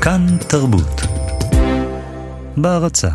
[0.00, 1.00] כאן תרבות.
[2.56, 3.08] בהרצה.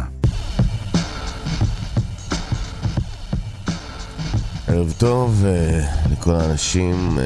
[4.68, 7.20] ערב טוב אה, לכל האנשים.
[7.20, 7.24] אה,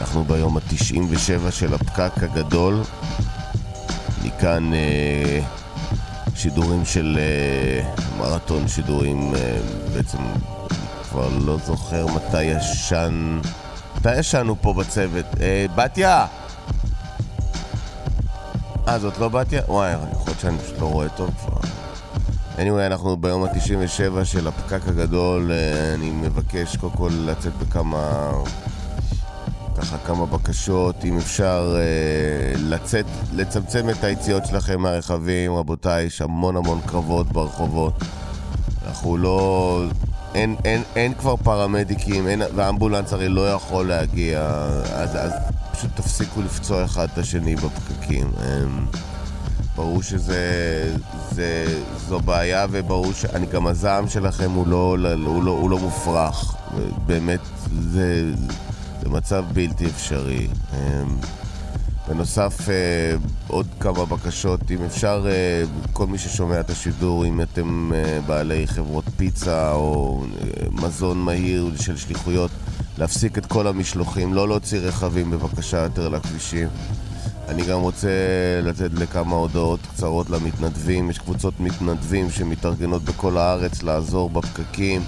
[0.00, 2.82] אנחנו ביום ה-97 של הפקק הגדול.
[4.24, 5.40] מכאן אה,
[6.34, 7.18] שידורים של
[8.18, 9.32] מרתון שידורים,
[9.94, 10.18] בעצם
[11.18, 13.40] כבר לא זוכר מתי ישן...
[13.96, 15.26] מתי ישנו פה בצוות?
[15.74, 16.26] בתיה!
[18.88, 19.62] אה, זאת לא בתיה?
[19.68, 21.60] וואי, יכול להיות שאני פשוט לא רואה טוב כבר.
[22.56, 25.52] anyway, אנחנו ביום ה-97 של הפקק הגדול.
[25.52, 28.32] אה, אני מבקש קודם כל לצאת בכמה...
[29.76, 36.56] ככה כמה בקשות, אם אפשר אה, לצאת, לצמצם את היציאות שלכם מהרכבים, רבותיי, יש המון
[36.56, 37.94] המון קרבות ברחובות.
[38.86, 39.82] אנחנו לא...
[40.38, 44.40] אין, אין, אין כבר פרמדיקים, אין, והאמבולנס הרי לא יכול להגיע,
[44.94, 45.32] אז, אז
[45.72, 48.26] פשוט תפסיקו לפצוע אחד את השני בפקקים.
[48.26, 48.86] אמ,
[49.76, 50.40] ברור שזה
[51.30, 56.54] זה, זו בעיה וברור שאני גם הזעם שלכם הוא לא, הוא לא, הוא לא מופרך.
[57.06, 57.40] באמת,
[57.80, 58.32] זה,
[59.02, 60.48] זה מצב בלתי אפשרי.
[60.72, 61.16] אמ,
[62.08, 63.16] בנוסף, אה,
[63.48, 68.66] עוד כמה בקשות, אם אפשר, אה, כל מי ששומע את השידור, אם אתם אה, בעלי
[68.66, 70.24] חברות פיצה או
[70.70, 72.50] מזון מהיר של שליחויות,
[72.98, 76.68] להפסיק את כל המשלוחים, לא להוציא רכבים בבקשה יותר לכבישים.
[77.48, 78.08] אני גם רוצה
[78.62, 81.10] לתת לכמה הודעות קצרות למתנדבים.
[81.10, 85.02] יש קבוצות מתנדבים שמתארגנות בכל הארץ לעזור בפקקים.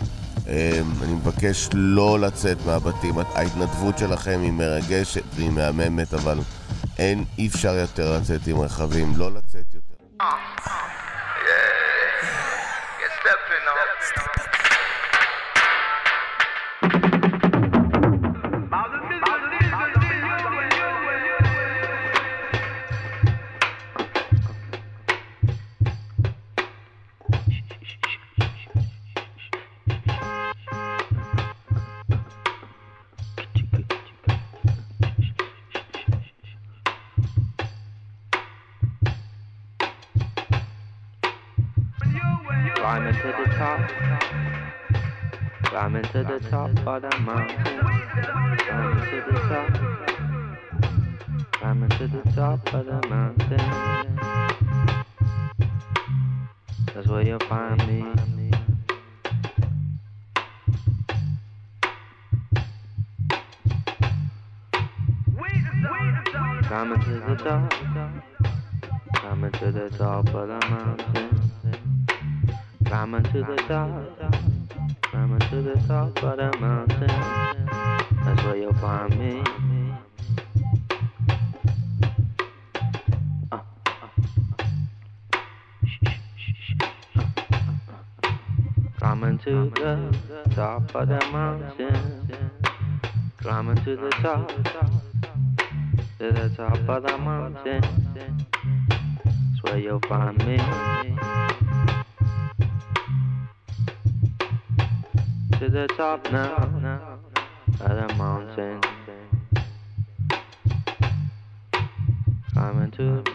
[1.02, 3.14] אני מבקש לא לצאת מהבתים.
[3.34, 6.38] ההתנדבות שלכם היא מרגשת והיא מהממת, אבל
[7.00, 9.12] אין, אי אפשר יותר לצאת עם רכבים.
[9.16, 9.94] לא לצאת יותר.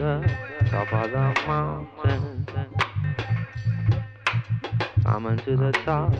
[0.05, 2.45] The top of the mountain.
[5.01, 6.13] Climbing to the top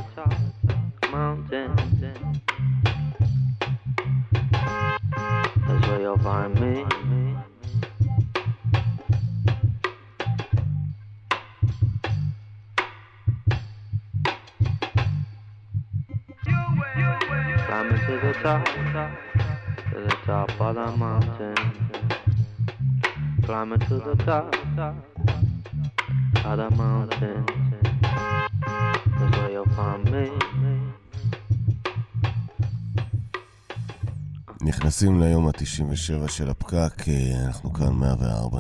[35.06, 37.04] נכנסים ליום ה-97 של הפקק,
[37.46, 38.56] אנחנו כאן 104.9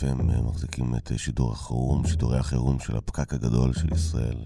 [0.00, 4.36] FM, מחזיקים את שידור החירום, שידורי החירום של הפקק הגדול של ישראל.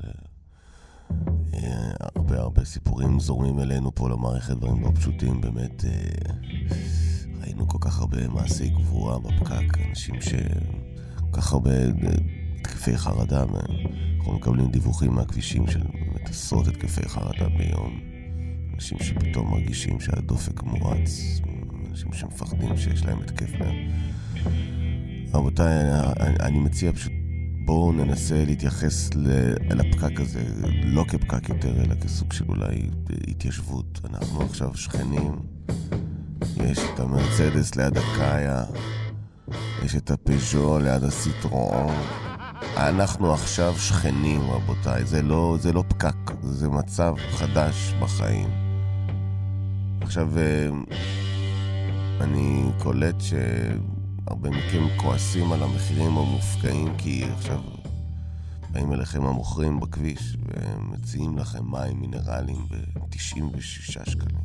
[2.00, 6.32] הרבה הרבה סיפורים זורמים אלינו פה למערכת, דברים לא פשוטים, באמת אה,
[7.40, 10.34] ראינו כל כך הרבה מעשי גבורה בפקק, אנשים ש...
[11.16, 11.90] כל כך הרבה אה,
[12.60, 15.82] התקפי חרדה, אנחנו מקבלים דיווחים מהכבישים של
[16.24, 18.13] עשרות התקפי חרדה ביום,
[18.74, 21.40] אנשים שפתאום מרגישים שהדופק מואץ,
[21.90, 23.90] אנשים שמפחדים שיש להם התקף להם.
[25.34, 25.90] רבותיי,
[26.20, 27.12] אני, אני מציע פשוט
[27.64, 29.10] בואו ננסה להתייחס
[29.70, 30.44] לפקק הזה,
[30.84, 32.90] לא כפקק יותר, אלא כסוג של אולי
[33.28, 34.00] התיישבות.
[34.04, 35.38] אנחנו עכשיו שכנים,
[36.56, 38.64] יש את המרצדס ליד הקאיה,
[39.84, 41.94] יש את הפז'ו ליד הסיטרון.
[42.76, 45.04] אנחנו עכשיו שכנים, רבותיי.
[45.04, 48.63] זה לא, זה לא פקק, זה מצב חדש בחיים.
[50.04, 50.68] עכשיו, אה,
[52.20, 57.60] אני קולט שהרבה מכם כועסים על המחירים המופקעים, כי עכשיו
[58.70, 64.44] באים אליכם המוכרים בכביש ומציעים לכם מים מינרליים ב-96 שקלים.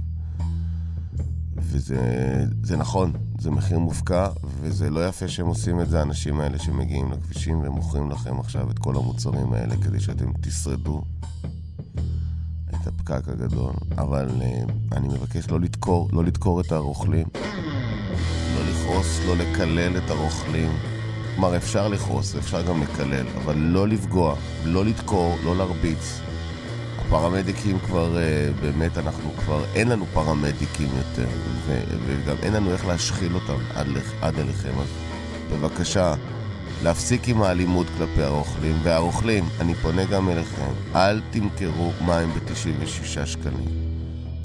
[1.58, 4.30] וזה נכון, זה מחיר מופקע,
[4.62, 8.80] וזה לא יפה שהם עושים את זה, האנשים האלה שמגיעים לכבישים ומוכרים לכם עכשיו את
[8.80, 11.04] כל המוצרים האלה כדי שאתם תשרדו
[12.82, 13.72] את הפקק הגדול.
[13.98, 17.28] אבל uh, אני מבקש לא לדקור, לא לדקור את הרוכלים,
[18.56, 20.72] לא לכעוס, לא לקלל את הרוכלים.
[21.36, 24.36] כלומר, אפשר לכעוס, אפשר גם לקלל, אבל לא לפגוע,
[24.66, 26.20] לא לדקור, לא להרביץ.
[27.00, 31.28] הפרמדיקים כבר, uh, באמת, אנחנו כבר, אין לנו פרמדיקים יותר,
[31.66, 33.88] ו- וגם אין לנו איך להשחיל אותם עד,
[34.22, 34.80] עד אליכם.
[34.80, 34.88] אז
[35.52, 36.14] בבקשה,
[36.84, 38.76] להפסיק עם האלימות כלפי הרוכלים.
[38.84, 43.66] והרוכלים, אני פונה גם אליכם, אל תמכרו מים ב-96 שקלים.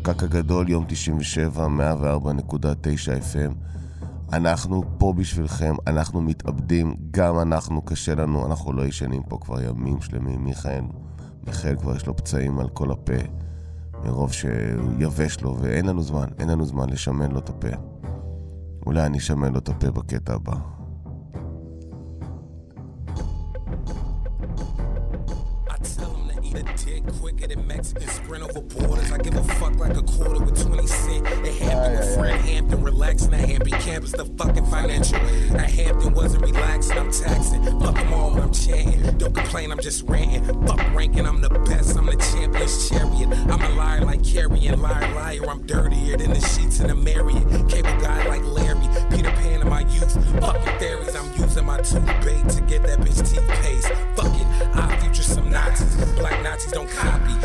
[0.02, 2.52] פקק הגדול, יום 97, 104.9
[3.32, 3.54] FM.
[4.32, 10.00] אנחנו פה בשבילכם, אנחנו מתאבדים, גם אנחנו, קשה לנו, אנחנו לא ישנים פה כבר ימים
[10.00, 10.44] שלמים.
[10.44, 10.84] מיכאל,
[11.46, 13.12] מיכאל כבר יש לו פצעים על כל הפה,
[14.04, 17.76] מרוב שיבש לו, ואין לנו זמן, אין לנו זמן לשמן לו את הפה.
[18.86, 20.73] אולי אני אשמן לו את הפה בקטע הבא.
[27.12, 29.10] Quicker than Mexicans sprint over borders.
[29.12, 31.26] I give a fuck like a quarter with 20 cent.
[31.26, 35.16] At Hampton with Fred Hampton, relaxing at Hampton campus, the fucking financial.
[35.56, 37.62] At Hampton wasn't relaxing, I'm taxing.
[37.80, 39.18] Fuck them all when I'm chanting.
[39.18, 40.44] Don't complain, I'm just ranting.
[40.66, 43.28] Fuck ranking, I'm the best, I'm the champion's chariot.
[43.50, 45.48] I'm a liar like carrying, liar, liar.
[45.48, 47.68] I'm dirtier than the sheets in a Marriott.
[47.68, 50.12] Cable guy like Larry, Peter Pan in my youth.
[50.40, 53.88] Fucking theories, I'm using my toothbait to get that bitch teeth paste.
[54.16, 54.46] Fuck it,
[54.76, 56.03] I future some Nazis
[56.74, 57.43] don't copy.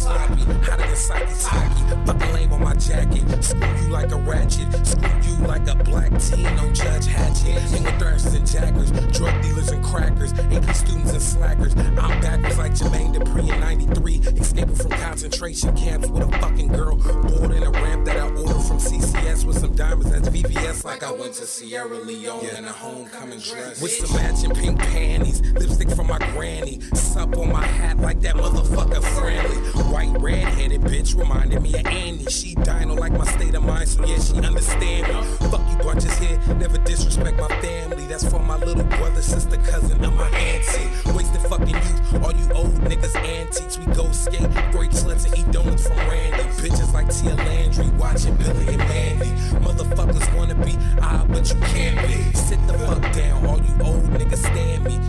[0.00, 0.42] Sloppy.
[0.64, 2.06] Hotter than Saki Taki.
[2.06, 3.44] Fucking lame on my jacket.
[3.44, 4.86] Screw you like a ratchet.
[4.86, 7.60] Screw you like a black teen on Judge Hatchet.
[7.70, 8.90] Hang with thirsts and jackers.
[8.90, 10.32] Drug dealers and crackers.
[10.32, 11.74] AP students and slackers.
[11.76, 14.20] I'm backwards like Jermaine Dupri in 93.
[14.40, 16.96] Escaping from concentration camps with a fucking girl.
[16.96, 20.12] Bored in a ramp that I ordered from CCS with some diamonds.
[20.12, 22.58] That's VVS like I went to Sierra Leone yeah.
[22.58, 23.82] in a homecoming dress.
[23.82, 25.42] With some matching pink panties.
[25.52, 26.80] Lipstick from my granny.
[26.94, 29.89] Sup on my hat like that motherfucker friendly.
[29.90, 32.24] White red-headed bitch reminded me of Annie.
[32.26, 35.48] She dino like my state of mind, so yeah, she understand me.
[35.50, 38.06] Fuck you bunches here, never disrespect my family.
[38.06, 41.12] That's for my little brother, sister, cousin, and my auntie.
[41.12, 43.78] Wasted fucking youth, all you old niggas antiques.
[43.78, 46.44] We go skate, break sluts, and eat donuts from Randy.
[46.62, 49.30] Bitches like Tia Landry, watching Billy and Mandy.
[49.58, 52.32] Motherfuckers wanna be ah, but you can't be.
[52.38, 55.00] Sit the fuck down, all you old niggas stand me.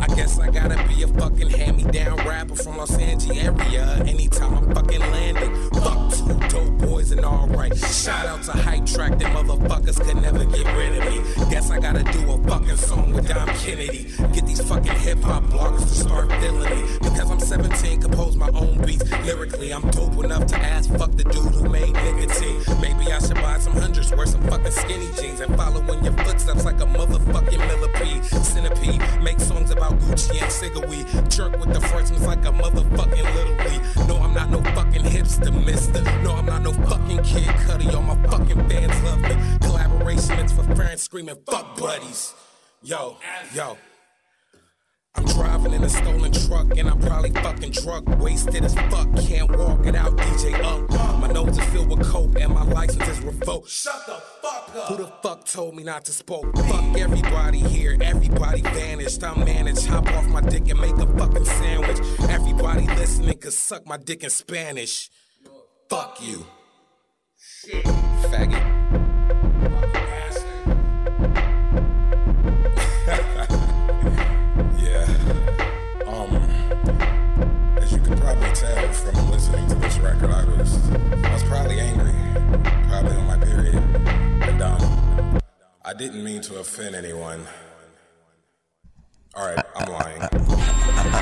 [0.00, 4.02] I guess I gotta be a fucking hand-me-down rapper from Los Angeles area.
[4.06, 7.76] Anytime I'm fucking landing, fuck two dope boys and alright.
[7.76, 11.50] Shout out to Hype Track, them motherfuckers could never get rid of me.
[11.50, 14.04] Guess I gotta do a fucking song with Dom Kennedy.
[14.32, 16.82] Get these fucking hip-hop bloggers to start feeling me.
[16.98, 19.10] Because I'm 17, compose my own beats.
[19.24, 22.62] Lyrically, I'm dope enough to ask fuck the dude who made nicotine.
[22.80, 26.14] Maybe I should buy some hundreds, wear some fucking skinny jeans, and follow in your
[26.24, 28.24] footsteps like a motherfucking millipede.
[28.24, 31.28] Centipede, make songs about Gucci and Cigarweed.
[31.28, 34.08] Jerk with the freshmen like a motherfucking little league.
[34.08, 36.02] No, I'm not no fucking hipster, mister.
[36.22, 37.88] No, I'm not no fucking kid cutty.
[37.90, 39.36] All my fucking fans love me.
[39.60, 42.34] Collaboration, it's for fans screaming, fuck buddies.
[42.82, 43.16] Yo,
[43.54, 43.76] yo.
[45.14, 49.14] I'm driving in a stolen truck and I'm probably fucking drunk, wasted as fuck.
[49.16, 50.90] Can't walk it out, DJ up.
[51.20, 53.68] My nose is filled with coke and my license is revoked.
[53.68, 54.88] Shut the fuck up.
[54.88, 56.56] Who the fuck told me not to spoke?
[56.56, 59.22] Fuck everybody here, everybody vanished.
[59.22, 59.86] I'm managed.
[59.86, 61.98] Hop off my dick and make a fucking sandwich.
[62.30, 65.10] Everybody listening could suck my dick in Spanish.
[65.90, 66.46] Fuck you.
[67.38, 67.84] Shit.
[67.84, 69.11] Faggot.
[80.12, 80.72] Record, I was
[81.26, 82.14] I was probably angry,
[82.88, 83.82] probably on my period,
[84.48, 84.80] and um,
[85.90, 87.42] I didn't mean to offend anyone.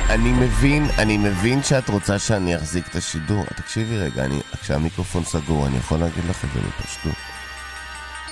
[0.09, 3.43] אני מבין, אני מבין שאת רוצה שאני אחזיק את השידור.
[3.45, 7.13] תקשיבי רגע, אני, כשהמיקרופון סגור, אני יכול להגיד לך את זה בפשטות.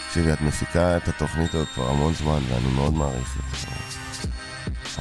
[0.08, 3.68] תקשיבי, את מפיקה את התוכנית הזאת כבר המון זמן, ואני מאוד מעריך את זה.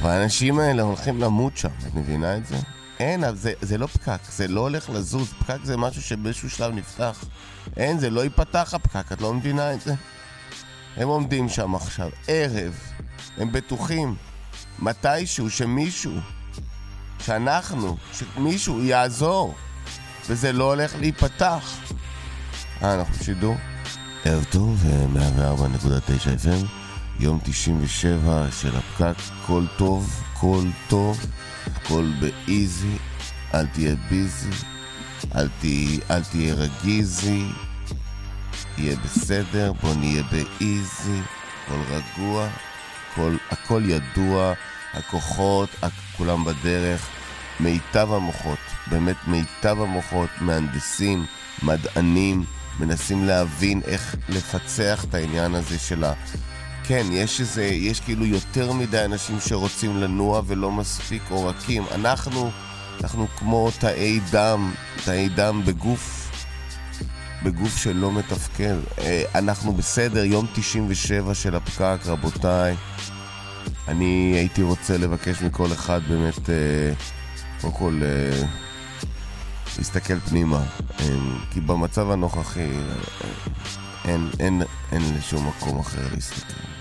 [0.01, 2.55] אבל האנשים האלה הולכים למות שם, את מבינה את זה?
[2.99, 5.33] אין, זה, זה לא פקק, זה לא הולך לזוז.
[5.39, 7.25] פקק זה משהו שבאיזשהו שלב נפתח.
[7.77, 9.93] אין, זה לא ייפתח הפקק, את לא מבינה את זה?
[10.97, 12.79] הם עומדים שם עכשיו, ערב,
[13.37, 14.15] הם בטוחים,
[14.79, 16.13] מתישהו, שמישהו,
[17.19, 19.55] שאנחנו, שמישהו יעזור,
[20.29, 21.79] וזה לא הולך להיפתח.
[22.83, 23.55] אה, אנחנו בשידור?
[24.25, 24.83] ערב טוב,
[25.15, 26.65] 104.9 FM,
[27.19, 31.25] יום 97 של הפקק, כל טוב, כל טוב,
[31.87, 32.97] כל באיזי,
[33.53, 34.49] אל תהיה ביזי,
[35.35, 37.45] אל תהיה, אל תהיה רגיזי,
[38.77, 41.21] יהיה בסדר, בוא נהיה באיזי,
[41.65, 42.47] הכל רגוע,
[43.11, 44.53] הכל, הכל ידוע,
[44.93, 45.69] הכוחות,
[46.17, 47.09] כולם בדרך,
[47.59, 51.25] מיטב המוחות, באמת מיטב המוחות, מהנדסים,
[51.63, 52.43] מדענים,
[52.79, 56.13] מנסים להבין איך לפצח את העניין הזה של ה...
[56.89, 61.83] כן, יש איזה, יש כאילו יותר מדי אנשים שרוצים לנוע ולא מספיק עורקים.
[61.91, 62.51] אנחנו,
[63.03, 64.73] אנחנו כמו תאי דם,
[65.05, 66.31] תאי דם בגוף,
[67.43, 68.75] בגוף שלא מתפקד.
[68.99, 72.75] אה, אנחנו בסדר, יום 97 של הפקק, רבותיי.
[73.87, 76.93] אני הייתי רוצה לבקש מכל אחד באמת, אה,
[77.61, 78.47] קודם כל, אה,
[79.77, 80.63] להסתכל פנימה.
[81.51, 82.69] כי במצב הנוכחי
[84.05, 86.78] אין, אין, אין לשום מקום אחר להסתכל.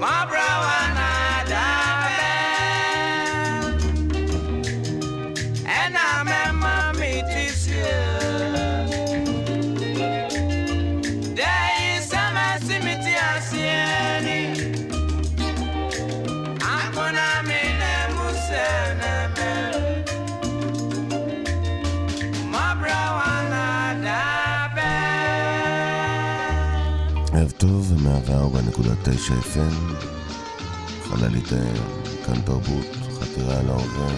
[0.00, 0.39] My brother.
[29.18, 29.94] FM,
[31.02, 31.72] חללית אה,
[32.26, 32.86] כאן תרבות,
[33.20, 34.14] חתירה אל ההווה.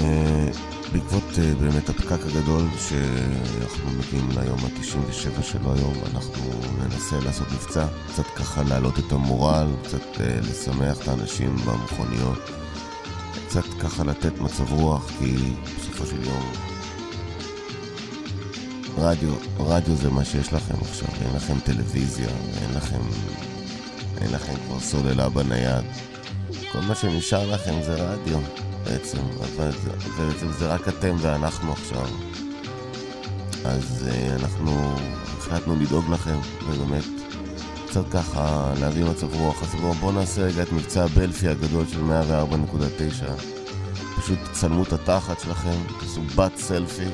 [0.00, 0.48] אה,
[0.92, 6.42] בעקבות אה, באמת הפקק הגדול שאנחנו מגיעים ליום ה-97 שלו היום, אנחנו
[6.82, 12.50] ננסה לעשות מבצע, קצת ככה להעלות את המורל, קצת לשמח את האנשים במכוניות.
[13.46, 15.36] קצת ככה לתת מצב רוח, כי
[15.76, 16.73] בסופו של יום
[18.98, 22.28] רדיו, רדיו זה מה שיש לכם עכשיו, אין לכם טלוויזיה,
[22.62, 23.00] אין לכם,
[24.20, 25.84] אין לכם כבר סוללה בנייד.
[26.72, 28.38] כל מה שנשאר לכם זה רדיו
[28.84, 32.06] בעצם, ובעצם זה רק אתם ואנחנו עכשיו.
[33.64, 34.96] אז uh, אנחנו
[35.38, 37.04] החלטנו לדאוג לכם, ובאמת
[37.88, 39.62] קצת ככה להביא מצב רוח.
[39.62, 43.24] אז בואו בוא נעשה רגע את מבצע הבלפי הגדול של 104.9.
[44.20, 47.08] פשוט צלמו את התחת שלכם, תעשו בת סלפי.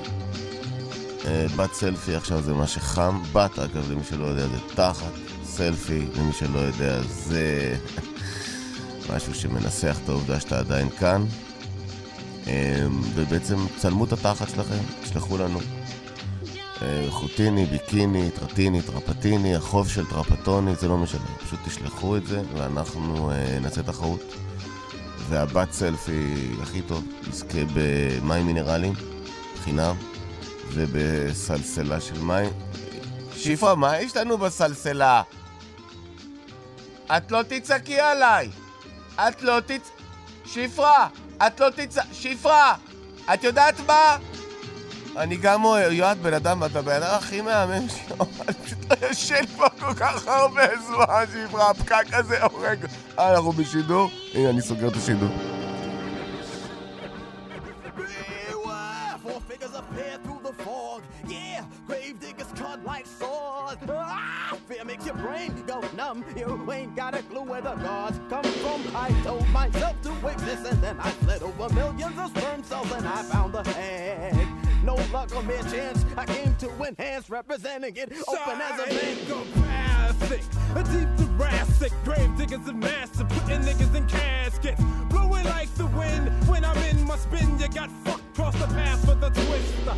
[1.22, 5.12] Uh, בת סלפי עכשיו זה מה שחם, בת אגב למי שלא יודע זה תחת,
[5.44, 7.76] סלפי למי שלא יודע זה
[9.14, 11.24] משהו שמנסח את העובדה שאתה עדיין כאן.
[12.44, 12.48] Um,
[13.14, 15.58] ובעצם צלמו את התחת שלכם, תשלחו לנו.
[16.82, 21.26] אה, חוטיני, ביקיני, טרטיני, טרפטיני, החוב של טרפטוני, זה לא משנה.
[21.46, 23.30] פשוט תשלחו את זה ואנחנו
[23.62, 24.20] נעשה תחרות.
[25.28, 28.92] והבת סלפי הכי טוב יזכה במים מינרליים,
[29.64, 29.94] חינם,
[30.72, 32.50] ובסלסלה של מים.
[33.36, 35.22] שיפרה, מה יש לנו בסלסלה?
[37.16, 38.50] את לא תצעקי עליי!
[39.16, 39.90] את לא תצ...
[40.44, 41.08] שיפרה!
[41.46, 42.06] את לא תצעק...
[42.12, 42.74] שיפרה!
[43.34, 44.16] את יודעת מה?
[45.16, 48.16] אני גם יועד בן אדם, אתה בן אדם הכי מהמם שלו,
[48.48, 52.86] אני פשוט לא ישן פה כל כך הרבה זמן, שיפרה, הפקק הזה הורג.
[53.18, 54.10] אה, אנחנו בשידור?
[54.34, 55.30] הנה, אני סוגר את השידור.
[64.80, 66.24] You go numb.
[66.34, 68.82] You ain't got a clue where the gods come from.
[68.96, 73.06] I told myself to exist, and then I fled over millions of sperm cells, and
[73.06, 74.48] I found the egg.
[74.82, 76.04] No luck or mere chance.
[76.16, 80.42] I came to enhance, representing it open as a Psychopathic,
[80.74, 86.30] a deep thoracic, grave diggers of massive, putting niggas in caskets, blowing like the wind.
[86.48, 89.94] When I'm in my spin, you got fucked across the path of the twister.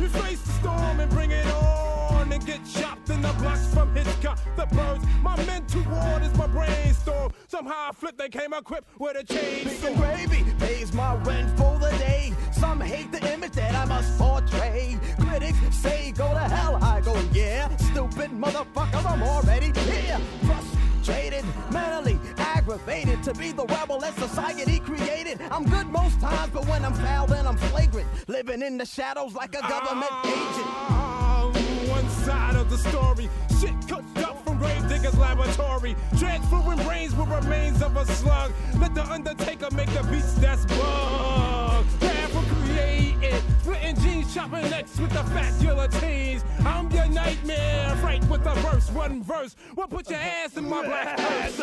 [0.00, 1.85] You face the storm and bring it on
[2.32, 4.38] and get chopped in the blocks from Hitchcock.
[4.56, 7.32] The birds, my mental ward is my brainstorm.
[7.48, 9.96] Somehow I flip, they came equipped with a chainsaw.
[9.96, 12.32] gravy pays my rent for the day.
[12.52, 14.98] Some hate the image that I must portray.
[15.20, 17.74] Critics say go to hell, I go yeah.
[17.76, 20.18] Stupid motherfucker, I'm already here.
[20.44, 25.40] Frustrated, mentally aggravated to be the rebel that society created.
[25.50, 28.08] I'm good most times, but when I'm foul, then I'm flagrant.
[28.28, 30.66] Living in the shadows like a government ah, agent.
[30.66, 31.65] Ah, ah.
[32.26, 35.94] Side of the story, shit cooked up from grave diggers laboratory.
[36.18, 38.50] Transferring brains with remains of a slug.
[38.80, 41.86] Let the undertaker make the beats that's bug
[42.66, 43.40] created.
[43.60, 46.44] Splitting jeans, chopping necks with the fat guillotines.
[46.64, 49.54] I'm your nightmare, right with the verse, one verse.
[49.76, 51.56] Well, put your ass in my black purse.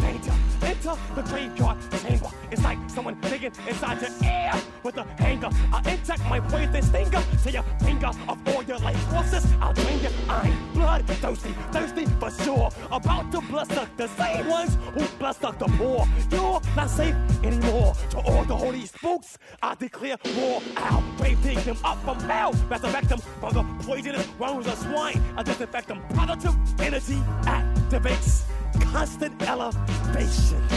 [0.00, 2.25] Danger, enter the graveyard chamber.
[2.50, 5.50] It's like someone digging inside your ear with a hanger.
[5.72, 9.46] I inject my poison stinger to your finger of all your life forces.
[9.60, 10.10] I'll drain you.
[10.28, 12.70] I'm blood thirsty, thirsty for sure.
[12.90, 16.06] About to bless the same ones who bless the poor.
[16.30, 17.94] You're not safe anymore.
[18.10, 20.62] To all the holy spooks, I declare war.
[20.76, 25.22] I'll brave dig them up from hell, resurrect them from the poisonous worms of swine.
[25.36, 26.02] I disinfect them.
[26.14, 28.44] Positive energy activates
[28.92, 30.75] constant elevation.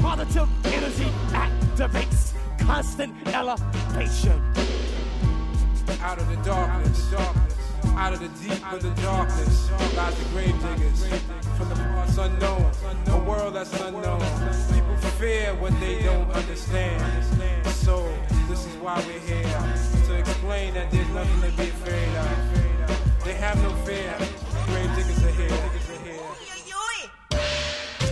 [0.00, 4.40] Positive energy activates constant elevation.
[6.00, 7.12] Out of the darkness,
[7.96, 11.06] out of the deep of the darkness, lies the grave diggers.
[11.56, 12.70] From the parts unknown,
[13.08, 14.20] a world that's unknown.
[14.72, 17.24] People fear what they don't understand.
[17.66, 18.08] So,
[18.48, 19.42] this is why we're here
[20.06, 23.24] to explain that there's nothing to be afraid of.
[23.24, 24.14] They have no fear.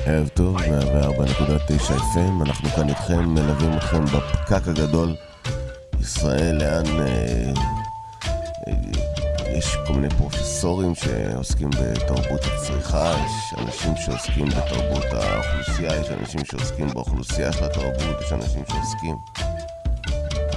[0.09, 0.69] ערב טוב, 104.9
[1.89, 5.17] FM, אנחנו כאן איתכם, מלווים אתכם בפקק הגדול.
[6.01, 7.01] ישראל, לאן...
[7.01, 7.53] אה,
[8.67, 8.73] אה,
[9.59, 16.89] יש כל מיני פרופסורים שעוסקים בתרבות הצריכה, יש אנשים שעוסקים בתרבות האוכלוסייה, יש אנשים שעוסקים
[16.89, 19.17] באוכלוסייה של התרבות, יש אנשים שעוסקים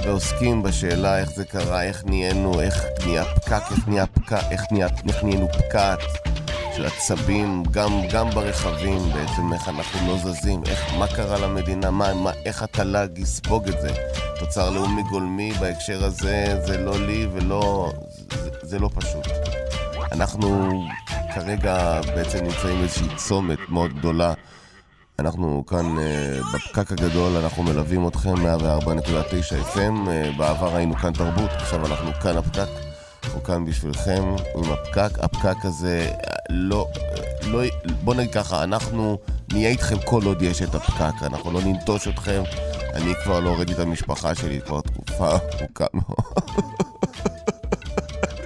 [0.04, 4.62] ועוסקים בשאלה איך זה קרה, איך נהיינו, איך נהיה פקק, איך נהיה פקק, איך,
[5.22, 6.29] נהיינו פקק.
[6.80, 12.14] של עצבים, גם, גם ברכבים בעצם, איך אנחנו לא זזים, איך, מה קרה למדינה, מה,
[12.14, 13.90] מה, איך התל"ג יספוג את זה.
[14.38, 17.92] תוצר לאומי גולמי בהקשר הזה, זה לא לי ולא...
[18.30, 19.26] זה, זה לא פשוט.
[20.12, 20.82] אנחנו
[21.34, 24.32] כרגע בעצם נמצאים באיזושהי צומת מאוד גדולה.
[25.18, 26.00] אנחנו כאן uh,
[26.54, 32.36] בפקק הגדול, אנחנו מלווים אתכם 104.9 FM, uh, בעבר היינו כאן תרבות, עכשיו אנחנו כאן
[32.36, 32.89] הפקק.
[33.24, 34.22] אנחנו כאן בשבילכם
[34.56, 35.18] עם הפקק.
[35.18, 36.10] הפקק הזה
[36.50, 36.86] לא,
[37.46, 37.60] לא,
[38.04, 39.18] בוא נגיד ככה, אנחנו
[39.52, 42.42] נהיה איתכם כל עוד יש את הפקק, אנחנו לא ננטוש אתכם.
[42.94, 46.16] אני כבר לא הוריתי את המשפחה שלי כבר תקופה ארוכה מאוד.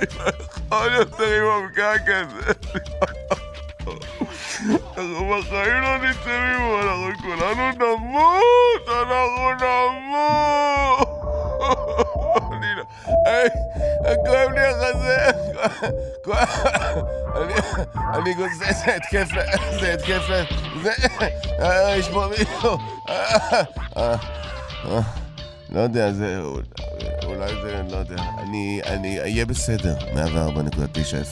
[0.03, 0.25] אני לא
[0.77, 2.53] יכול יותר עם הפקק הזה.
[4.97, 11.15] אנחנו בחיים לא נצא מפה, אנחנו כולנו נמות, אנחנו נמות!
[14.27, 15.31] כואב לי החזה,
[18.15, 19.29] אני גוזר, זה התקף
[19.81, 20.45] זה התקף זה...
[21.99, 22.79] יש פה מישהו...
[25.71, 26.41] לא יודע, זה...
[27.25, 28.23] אולי זה, לא יודע.
[28.39, 29.97] אני, אני אהיה בסדר.
[29.99, 30.07] 104.9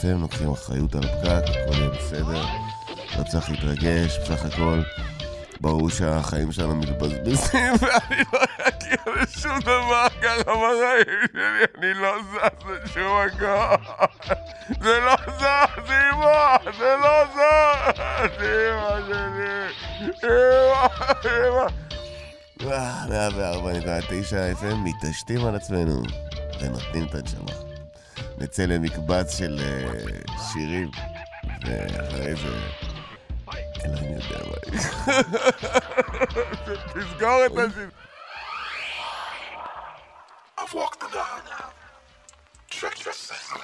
[0.02, 2.44] FM, לוקחים אחריות על הפקק, הכל יהיה בסדר.
[3.18, 4.82] לא צריך להתרגש, בסך הכל.
[5.62, 12.38] ברור שהחיים שלנו מתבזבזים, ואני לא אגיע לשום דבר ככה בחיים שלי, אני לא זז
[12.84, 13.76] לשום מקום.
[14.80, 18.00] זה לא זז, אמא, זה לא זז,
[18.40, 19.68] אמא שלי,
[20.24, 20.86] אמא,
[21.48, 21.66] אמא.
[22.60, 22.64] 104.9
[24.60, 26.02] FM, מתעשתים על עצמנו
[26.60, 27.52] ונותנים את הנשמה.
[28.38, 29.60] נצא למקבץ של
[30.52, 30.90] שירים,
[31.66, 32.81] ואחרי זה...
[33.85, 34.57] אלוהים יודע מה
[36.93, 37.91] תסגור את השירים.
[40.59, 41.71] I've walked the Nile,
[42.69, 43.61] trekked the sand,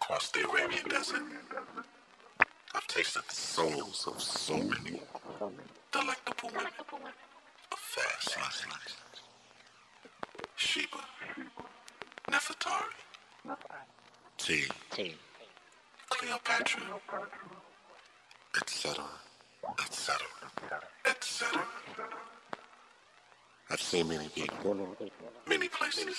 [0.00, 1.22] crossed the Arabian desert.
[2.74, 5.02] I've tasted the souls of so many
[5.92, 6.72] delectable women
[7.72, 8.96] of fast life.
[10.56, 11.02] Sheba,
[12.30, 12.98] Nefertari,
[14.38, 14.44] T,
[16.08, 16.82] Cleopatra,
[18.57, 19.03] etc.,
[19.79, 20.25] etc.,
[21.05, 21.61] etc.
[23.69, 24.95] I've seen many people,
[25.47, 26.15] many places.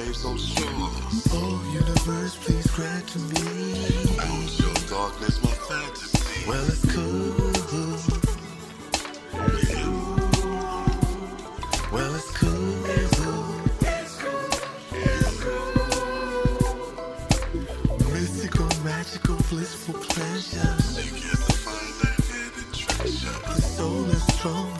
[0.07, 1.27] Waves on shores.
[1.31, 3.85] Oh, universe, please grant to me.
[4.19, 6.47] Out your darkness, my fantasy.
[6.47, 7.33] Well, it's cool.
[11.91, 12.77] Well, it's cool.
[18.13, 20.75] Mystical, magical, blissful pleasure.
[21.01, 23.39] You get to find that hidden treasure.
[23.55, 24.73] The soul is strong,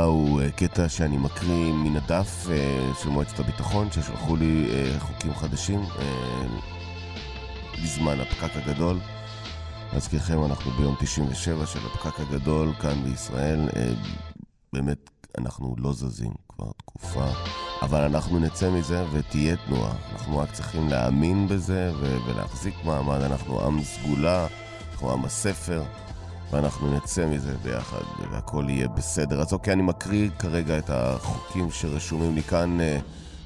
[0.00, 5.00] הבא הוא אה, קטע שאני מקריא מן הדף אה, של מועצת הביטחון, ששלחו לי אה,
[5.00, 5.80] חוקים חדשים
[7.82, 8.98] בזמן הפקק הגדול.
[9.92, 13.68] להזכירכם, אנחנו ביום 97 של הפקק הגדול כאן בישראל.
[14.72, 17.26] באמת, אנחנו לא זזים כבר תקופה,
[17.82, 19.92] אבל אנחנו נצא מזה ותהיה תנועה.
[20.12, 23.20] אנחנו רק צריכים להאמין בזה ולהחזיק מעמד.
[23.20, 24.46] אנחנו עם סגולה,
[24.92, 25.82] אנחנו עם הספר,
[26.52, 29.40] ואנחנו נצא מזה ביחד, והכל יהיה בסדר.
[29.40, 32.98] אז אוקיי, אני מקריא כרגע את החוקים שרשומים לי כאן, אה,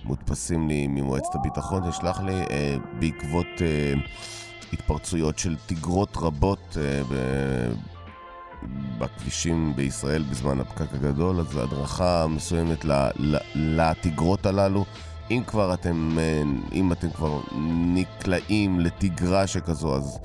[0.04, 3.94] מודפסים לי ממועצת הביטחון, תשלח לי, אה, בעקבות אה,
[4.72, 6.76] התפרצויות של תגרות רבות
[7.12, 7.72] ב-
[8.98, 12.84] בכבישים בישראל בזמן הפקק הגדול, אז הדרכה מסוימת
[13.54, 14.84] לתגרות הללו.
[15.30, 16.18] אם כבר אתם,
[16.72, 17.40] אם אתם כבר
[17.94, 20.18] נקלעים לתגרה שכזו, אז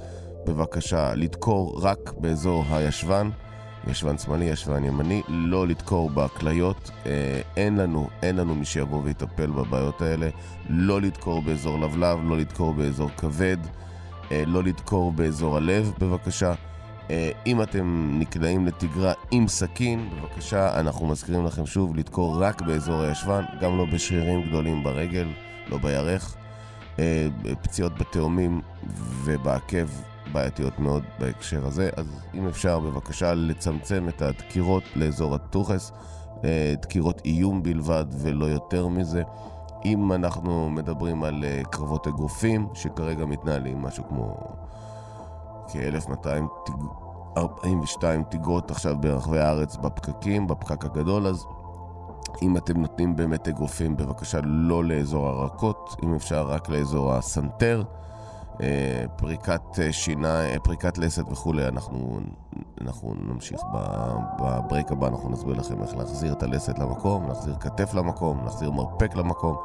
[0.49, 3.29] בבקשה לדקור רק באזור הישבן,
[3.87, 6.91] ישבן שמאלי, ישבן ימני, לא לדקור בכליות.
[7.05, 10.29] אה, אין לנו, אין לנו מי שיבוא ויטפל בבעיות האלה.
[10.69, 13.57] לא לדקור באזור לבלב, לא לדקור באזור כבד,
[14.31, 16.53] אה, לא לדקור באזור הלב, בבקשה.
[17.09, 23.01] אה, אם אתם נקלעים לתגרה עם סכין, בבקשה, אנחנו מזכירים לכם שוב לדקור רק באזור
[23.01, 25.27] הישבן, גם לא בשרירים גדולים ברגל,
[25.67, 26.35] לא בירך.
[27.61, 28.61] פציעות בתאומים
[29.23, 29.87] ובעקב
[30.33, 35.91] בעייתיות מאוד בהקשר הזה, אז אם אפשר בבקשה לצמצם את הדקירות לאזור הטוחס,
[36.43, 39.23] אה, דקירות איום בלבד ולא יותר מזה.
[39.85, 44.37] אם אנחנו מדברים על אה, קרבות אגרופים, שכרגע מתנהלים משהו כמו
[45.67, 51.45] כ-1242 תיגרות עכשיו ברחבי הארץ בפקקים, בפקק הגדול, אז
[52.41, 57.83] אם אתם נותנים באמת אגרופים, בבקשה לא לאזור הרכות, אם אפשר רק לאזור הסנטר.
[59.15, 62.19] פריקת אה, שינה, אה, פריקת לסת וכולי, אנחנו,
[62.81, 63.61] אנחנו נמשיך
[64.39, 69.15] בברייק הבא, אנחנו נסביר לכם איך להחזיר את הלסת למקום, להחזיר כתף למקום, להחזיר מרפק
[69.15, 69.55] למקום.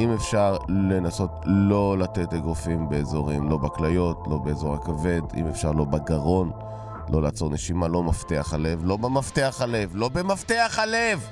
[0.00, 5.84] אם אפשר לנסות לא לתת אגרופים באזורים, לא בכליות, לא באזור הכבד, אם אפשר לא
[5.84, 6.50] בגרון,
[7.08, 11.28] לא לעצור נשימה, לא מפתח הלב, לא במפתח הלב, לא במפתח הלב!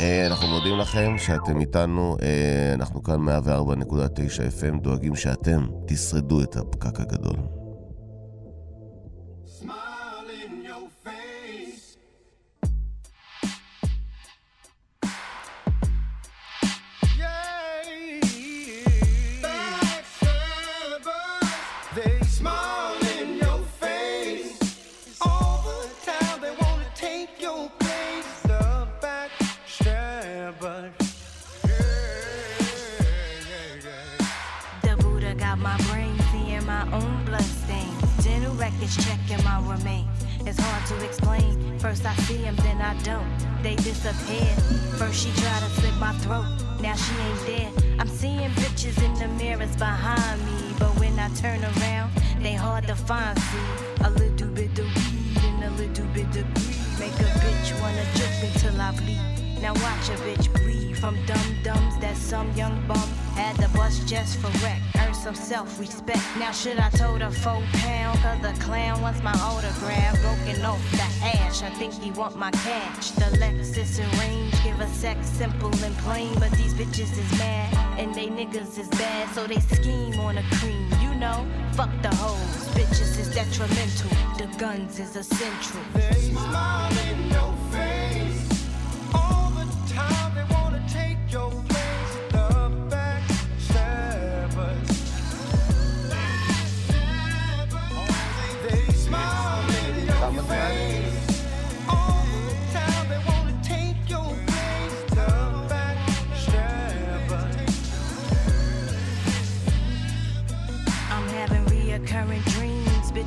[0.00, 3.30] אה, אנחנו מודים לכם שאתם איתנו, אה, אנחנו כאן 104.9
[4.60, 7.55] FM, דואגים שאתם תשרדו את הפקק הגדול.
[38.86, 40.24] Records checking my remains.
[40.46, 41.78] It's hard to explain.
[41.80, 43.26] First I see them, then I don't.
[43.62, 44.46] They disappear.
[44.96, 46.46] First she tried to slit my throat.
[46.80, 47.98] Now she ain't there.
[47.98, 50.74] I'm seeing bitches in the mirrors behind me.
[50.78, 53.36] but when I turn around, they hard to find.
[53.38, 57.80] See, a little bit of weed and a little bit of greed make a bitch
[57.80, 59.60] wanna jerk me till I bleed.
[59.60, 64.06] Now watch a bitch bleed from dumb dumbs that some young bum had to bust
[64.06, 64.85] just for wreck.
[65.06, 66.22] Earn some self respect.
[66.38, 68.18] Now should I told a four pound?
[68.20, 70.20] Cause the clown wants my autograph.
[70.20, 71.62] Broken off the hash.
[71.62, 73.10] I think he want my cash.
[73.12, 76.34] The Lexus and range give a sex simple and plain.
[76.40, 79.32] But these bitches is mad and they niggas is bad.
[79.34, 80.88] So they scheme on a cream.
[81.00, 82.68] You know, fuck the hoes.
[82.74, 84.10] Bitches is detrimental.
[84.38, 85.80] The guns is essential.
[85.94, 87.28] They smile in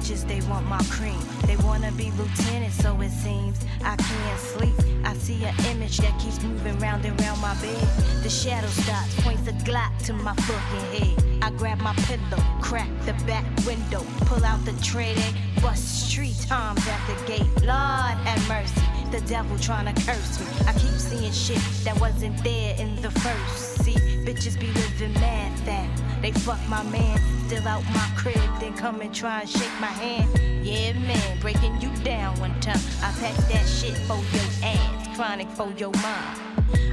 [0.09, 1.19] Bitches, they want my cream.
[1.45, 3.59] They wanna be lieutenant, so it seems.
[3.83, 4.73] I can't sleep.
[5.05, 7.87] I see an image that keeps moving round and round my bed.
[8.23, 11.43] The shadow stops, points a Glock to my fucking head.
[11.43, 15.15] I grab my pillow, crack the back window, pull out the tray,
[15.61, 17.47] bust street times at the gate.
[17.61, 18.81] Lord have mercy.
[19.11, 20.45] The devil trying to curse me.
[20.67, 23.68] I keep seeing shit that wasn't there in the first.
[23.89, 25.89] See, bitches be living mad fat.
[26.21, 29.87] They fuck my man, still out my crib, then come and try and shake my
[29.87, 30.29] hand.
[30.63, 32.81] Yeah, man, breaking you down one time.
[33.01, 36.39] I pack that shit for your ass, chronic for your mind.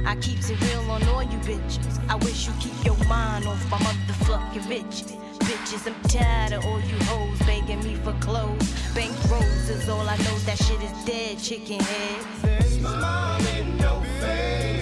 [0.07, 1.99] I keeps it real on all you bitches.
[2.09, 5.17] I wish you keep your mind off my motherfucking bitches.
[5.39, 8.71] Bitches, I'm tired of all you hoes begging me for clothes.
[8.95, 12.25] Bank roses, all I know that shit is dead, chicken head.
[12.41, 14.76] They smile in your face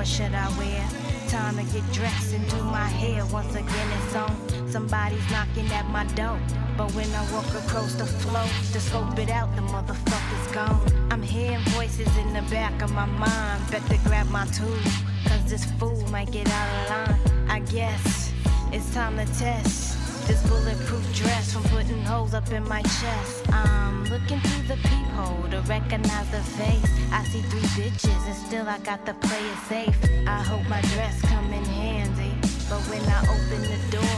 [0.00, 0.99] what should I wear?
[1.40, 3.24] Time to get dressed and do my hair.
[3.32, 4.68] Once again, it's on.
[4.68, 6.38] Somebody's knocking at my door.
[6.76, 10.78] But when I walk across the floor to scope it out, the motherfucker's gone.
[11.10, 13.70] I'm hearing voices in the back of my mind.
[13.70, 14.82] Better grab my tool,
[15.28, 17.48] cause this fool might get out of line.
[17.48, 18.34] I guess
[18.70, 19.89] it's time to test
[20.30, 23.52] this bulletproof dress from putting holes up in my chest.
[23.52, 26.90] I'm looking through the peephole to recognize the face.
[27.18, 29.98] I see three bitches and still I got to play it safe.
[30.28, 32.32] I hope my dress come in handy.
[32.70, 34.16] But when I open the door,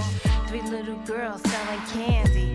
[0.49, 2.49] three little girls selling candy.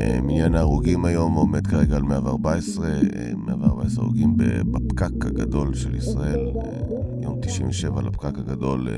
[0.00, 6.50] אה, מניין ההרוגים היום עומד כרגע על 114, אה, 114 הרוגים בפקק הגדול של ישראל,
[6.64, 8.88] אה, יום 97 לפקק הגדול.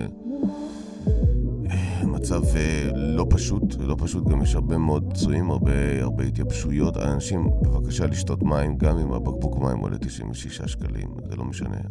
[2.07, 6.97] מצב אה, לא פשוט, לא פשוט, גם יש הרבה מאוד פצועים, הרבה, הרבה התייבשויות.
[6.97, 11.77] אנשים, בבקשה לשתות מים, גם אם הבקבוק מים עולה 96 שקלים, זה לא משנה.
[11.77, 11.83] אה,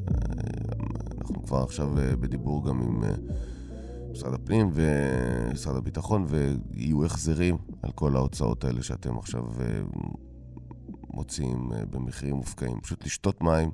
[1.21, 3.04] אנחנו כבר עכשיו אה, בדיבור גם עם...
[4.12, 9.43] משרד הפנים ומשרד הביטחון, ויהיו החזרים על כל ההוצאות האלה שאתם עכשיו
[11.13, 12.80] מוציאים במחירים מופקעים.
[12.80, 13.71] פשוט לשתות מים,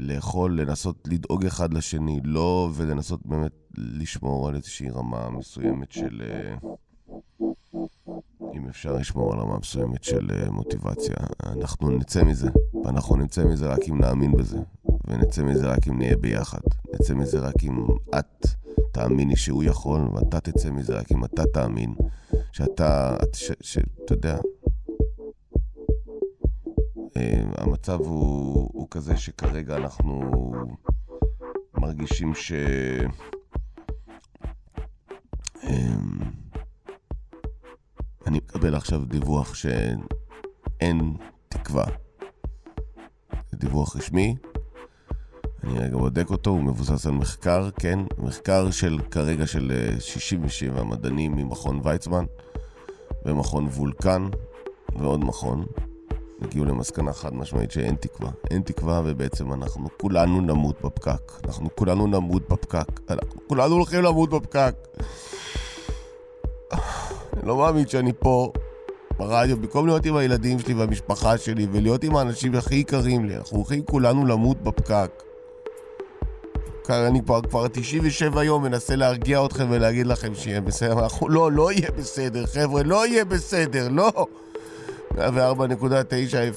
[0.00, 6.22] לאכול, לנסות לדאוג אחד לשני, לא, ולנסות באמת לשמור על איזושהי רמה מסוימת של...
[6.24, 6.54] אה,
[8.54, 11.16] אם אפשר לשמור על רמה מסוימת של אה, מוטיבציה.
[11.46, 12.50] אנחנו נצא מזה,
[12.84, 14.58] ואנחנו נצא מזה רק אם נאמין בזה,
[15.04, 16.60] ונצא מזה רק אם נהיה ביחד.
[16.94, 17.86] נצא מזה רק אם
[18.18, 18.46] את
[18.92, 21.94] תאמיני שהוא יכול, ואתה תצא מזה רק אם אתה תאמין
[22.52, 23.16] שאתה,
[23.60, 24.40] שאתה יודע, אה,
[27.56, 30.20] המצב הוא, הוא כזה שכרגע אנחנו
[31.74, 32.52] מרגישים ש...
[35.62, 36.18] אמ,
[38.26, 41.16] אני מקבל עכשיו דיווח שאין
[41.48, 41.84] תקווה.
[43.50, 44.36] זה דיווח רשמי,
[45.64, 50.84] אני רגע בודק אותו, הוא מבוסס על מחקר, כן, מחקר של כרגע של אה, 67
[50.84, 52.24] מדענים ממכון ויצמן
[53.24, 54.28] ומכון וולקן
[54.98, 55.66] ועוד מכון.
[56.44, 58.30] הגיעו למסקנה חד משמעית שאין תקווה.
[58.50, 61.32] אין תקווה ובעצם אנחנו כולנו נמות בפקק.
[61.44, 63.00] אנחנו כולנו נמות בפקק.
[63.10, 64.74] אנחנו כולנו הולכים למות בפקק.
[66.72, 68.52] אני לא מאמין שאני פה
[69.18, 73.56] ברדיו, במקום להיות עם הילדים שלי והמשפחה שלי ולהיות עם האנשים הכי יקרים לי, אנחנו
[73.56, 75.22] הולכים כולנו למות בפקק.
[76.90, 81.72] אני כבר, כבר 97 יום מנסה להרגיע אתכם ולהגיד לכם שיהיה בסדר, אנחנו לא, לא
[81.72, 84.26] יהיה בסדר, חבר'ה, לא יהיה בסדר, לא.
[85.14, 85.18] 104.9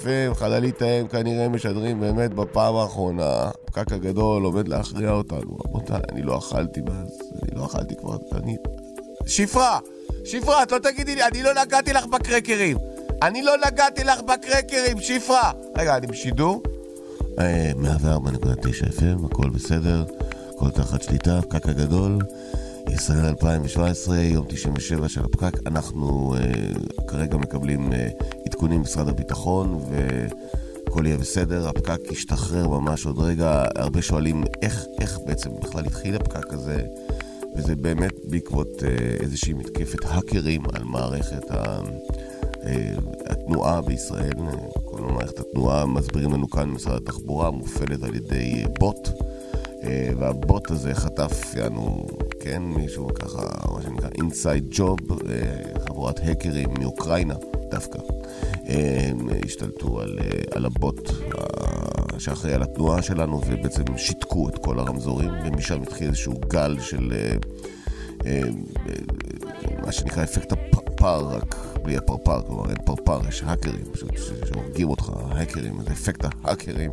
[0.03, 3.49] FM, חללית האם כנראה משדרים באמת בפעם האחרונה.
[3.67, 5.57] הפקק הגדול עומד להכריע אותנו.
[5.65, 8.57] רבותיי, אני לא אכלתי מאז, אני לא אכלתי כבר, אני...
[9.25, 9.79] שפרה!
[10.25, 12.77] שפרה, את לא תגידי לי, אני לא נגעתי לך בקרקרים.
[13.21, 15.51] אני לא נגעתי לך בקרקרים, שפרה!
[15.77, 16.63] רגע, אני בשידור?
[17.39, 20.05] אה, 104.9 FM, הכל בסדר,
[20.55, 22.19] הכל תחת שליטה, הפקק הגדול.
[22.91, 25.67] ישראל 2017, יום 97 של הפקק.
[25.67, 27.95] אנחנו uh, כרגע מקבלים uh,
[28.45, 31.69] עדכונים ממשרד הביטחון והכל יהיה בסדר.
[31.69, 33.63] הפקק ישתחרר ממש עוד רגע.
[33.75, 36.85] הרבה שואלים איך, איך בעצם בכלל התחיל הפקק הזה,
[37.55, 41.79] וזה באמת בעקבות uh, איזושהי מתקפת האקרים על מערכת ה...
[43.25, 44.33] התנועה בישראל.
[44.85, 49.09] כל מערכת התנועה, מסבירים לנו כאן משרד התחבורה, מופעלת על ידי בוט.
[49.83, 52.05] אה, והבוט הזה חטף, יענו,
[52.39, 53.41] כן, מישהו ככה,
[53.73, 54.97] מה שנקרא אינסייד ג'וב,
[55.87, 57.35] חבורת האקרים מאוקראינה
[57.71, 57.99] דווקא,
[58.69, 60.25] אה, הם השתלטו על, אה,
[60.55, 66.33] על הבוט אה, שאחראי על התנועה שלנו ובעצם שיתקו את כל הרמזורים ומשם התחיל איזשהו
[66.47, 67.35] גל של אה,
[68.25, 68.41] אה,
[68.87, 68.93] אה,
[69.85, 74.11] מה שנקרא אפקט הפרפר, רק בלי הפרפר, כלומר אין פרפר, יש האקרים פשוט
[74.45, 76.91] שהורגים אותך, האקרים, זה אפקט ההאקרים.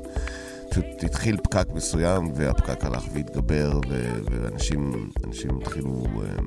[0.74, 6.46] פשוט התחיל פקק מסוים והפקק הלך והתגבר ו- ואנשים אנשים התחילו, אמ,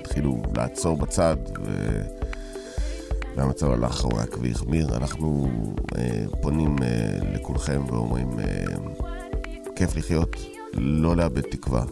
[0.00, 2.00] התחילו לעצור בצד ו...
[3.36, 4.96] והמצב הלך רק והחמיר.
[4.96, 5.50] אנחנו
[5.98, 8.64] אה, פונים אה, לכולכם ואומרים, אה,
[9.76, 10.36] כיף לחיות,
[10.74, 11.84] לא לאבד תקווה.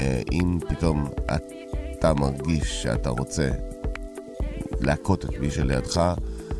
[0.00, 1.08] אה, אם פתאום
[1.98, 3.50] אתה מרגיש שאתה רוצה
[4.80, 6.14] להכות את מי שלידך,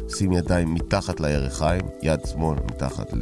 [0.09, 3.13] שים ידיים מתחת לירכיים, יד שמאל מתחת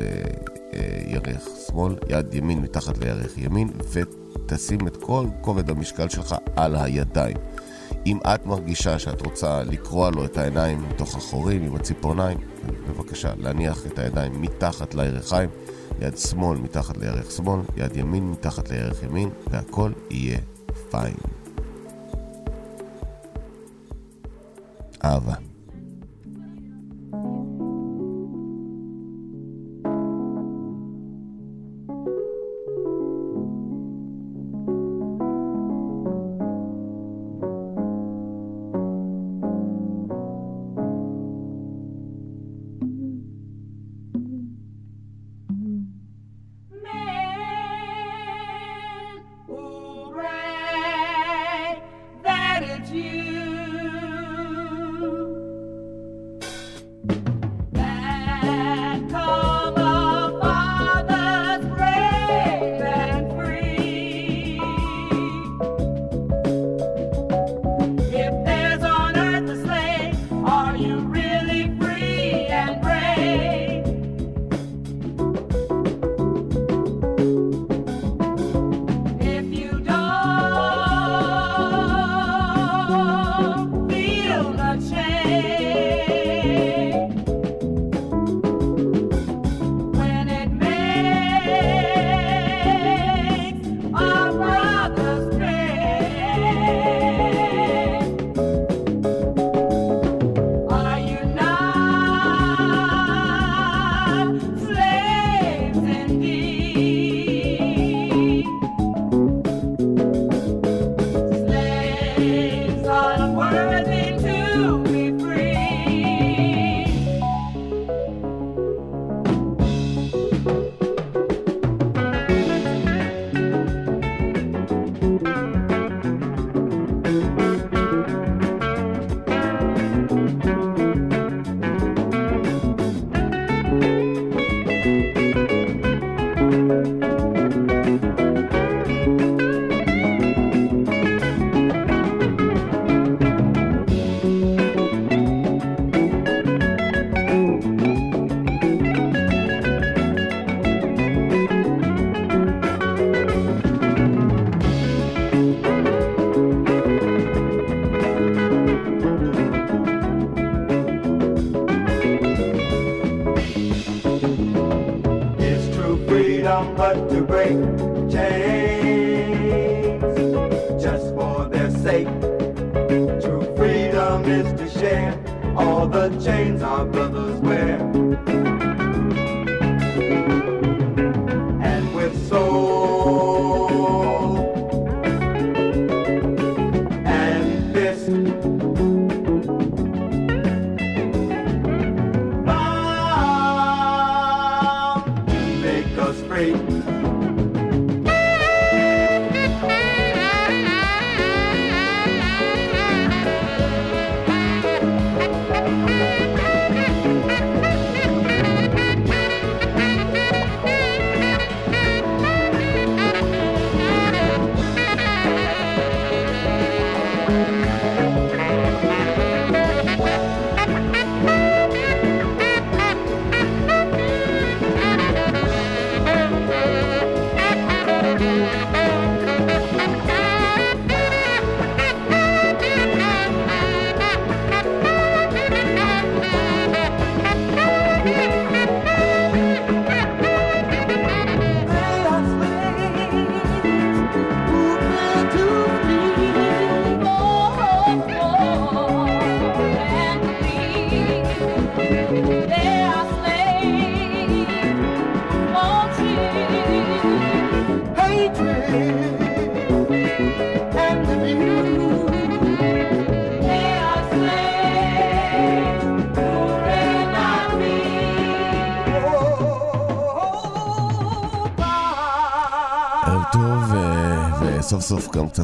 [0.81, 7.37] לירך שמאל, יד ימין מתחת לירך ימין, ותשים את כל כובד המשקל שלך על הידיים.
[8.07, 12.39] אם את מרגישה שאת רוצה לקרוע לו את העיניים מתוך החורים עם הציפורניים,
[12.89, 15.51] בבקשה להניח את הידיים מתחת לירכיים,
[16.01, 20.39] יד שמאל מתחת לירך שמאל, יד ימין מתחת לירך ימין, והכל יהיה
[20.91, 21.17] פיין.
[25.05, 25.50] אהבה.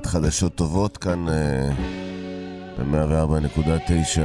[0.07, 1.71] חדשות טובות כאן אה,
[2.79, 4.19] ב-104.9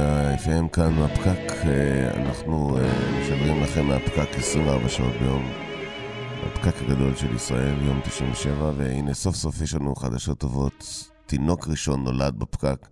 [0.44, 1.52] FM כאן מהפקק.
[1.64, 5.52] אה, אנחנו אה, משדרים לכם מהפקק 24 שעות ביום.
[6.46, 11.08] הפקק הגדול של ישראל, יום 97, והנה סוף סוף יש לנו חדשות טובות.
[11.26, 12.88] תינוק ראשון נולד בפקק,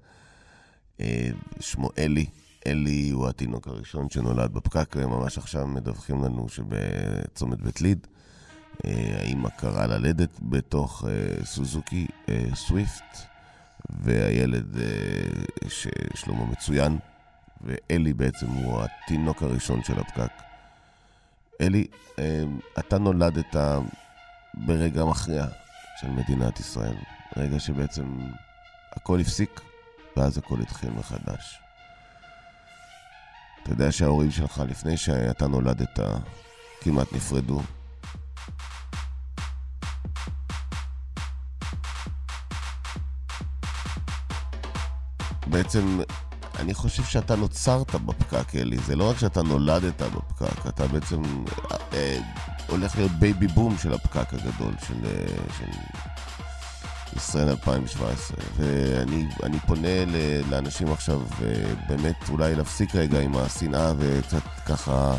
[1.60, 2.26] שמו אלי.
[2.66, 8.06] אלי הוא התינוק הראשון שנולד בפקק, וממש עכשיו מדווחים לנו שבצומת בית ליד.
[9.48, 13.18] קראה ללדת בתוך אה, סוזוקי אה, סוויפט,
[13.90, 16.98] והילד אה, ששלמה מצוין,
[17.60, 20.32] ואלי בעצם הוא התינוק הראשון של הפקק.
[21.60, 21.86] אלי,
[22.18, 22.42] אה,
[22.78, 23.56] אתה נולדת
[24.54, 25.46] ברגע מכריע
[26.00, 26.96] של מדינת ישראל,
[27.36, 28.18] רגע שבעצם
[28.92, 29.60] הכל הפסיק,
[30.16, 31.58] ואז הכל התחיל מחדש.
[33.62, 35.98] אתה יודע שההורים שלך, לפני שאתה נולדת,
[36.80, 37.62] כמעט נפרדו.
[45.50, 46.00] בעצם,
[46.58, 48.78] אני חושב שאתה נוצרת בפקק, אלי.
[48.78, 51.22] זה לא רק שאתה נולדת בפקק, אתה בעצם
[51.92, 52.18] אה,
[52.68, 55.26] הולך להיות baby boom של הפקק הגדול של, אה,
[55.58, 55.70] של
[57.16, 58.36] ישראל 2017.
[58.56, 60.16] ואני אני פונה ל,
[60.50, 65.14] לאנשים עכשיו, אה, באמת אולי להפסיק רגע עם השנאה וקצת ככה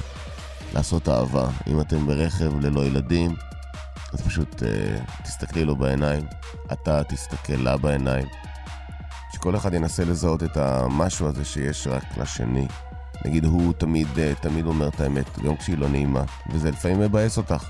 [0.74, 1.50] לעשות אהבה.
[1.68, 3.36] אם אתם ברכב ללא ילדים,
[4.14, 6.24] אז פשוט אה, תסתכלי לו בעיניים,
[6.72, 8.28] אתה תסתכל לה בעיניים.
[9.42, 12.68] שכל אחד ינסה לזהות את המשהו הזה שיש רק לשני.
[13.26, 17.38] נגיד, הוא תמיד, אה, תמיד אומר את האמת, גם כשהיא לא נעימה, וזה לפעמים מבאס
[17.38, 17.66] אותך.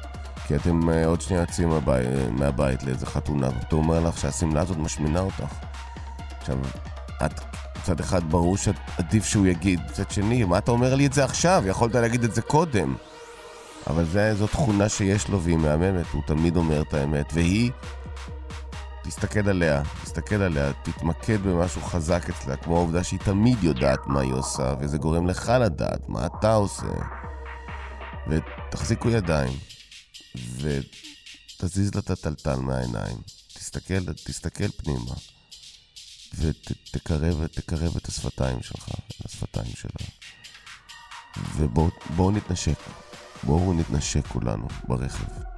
[0.47, 4.77] כי אתם אה, עוד שנייה יוצאים מהבית, מהבית לאיזה חתונה, ואתה אומר לך שהשמלה הזאת
[4.77, 5.53] משמינה אותך.
[6.39, 6.57] עכשיו,
[7.25, 7.31] את,
[7.81, 11.63] מצד אחד ברור שעדיף שהוא יגיד, מצד שני, מה אתה אומר לי את זה עכשיו?
[11.67, 12.95] יכולת להגיד את זה קודם.
[13.87, 17.71] אבל זו תכונה שיש לו והיא מהממת, הוא תמיד אומר את האמת, והיא
[19.03, 24.33] תסתכל עליה, תסתכל עליה, תתמקד במשהו חזק אצלה, כמו העובדה שהיא תמיד יודעת מה היא
[24.33, 26.87] עושה, וזה גורם לך לדעת מה אתה עושה.
[28.27, 29.53] ותחזיקו ידיים,
[30.35, 33.17] ותזיז לה את הטלטל מהעיניים.
[33.53, 35.13] תסתכל, תסתכל פנימה,
[36.37, 38.89] ותקרב תקרב את השפתיים שלך,
[39.25, 40.07] לשפתיים שלה.
[41.55, 42.79] ובואו נתנשק,
[43.43, 45.50] בואו נתנשק כולנו ברכב.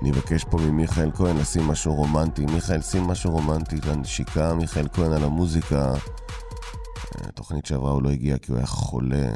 [0.00, 2.46] אני אבקש פה ממיכאל כהן לשים משהו רומנטי.
[2.46, 4.54] מיכאל, שים משהו רומנטי לנשיקה.
[4.54, 5.92] מיכאל כהן על המוזיקה.
[5.94, 9.28] אה, תוכנית שעברה הוא לא הגיע כי הוא היה חולה.